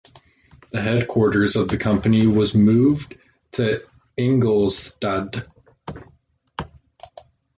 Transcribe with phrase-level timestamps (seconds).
[0.71, 3.15] The headquarters of the company was moved
[3.51, 3.83] to
[4.17, 5.47] Ingolstadt.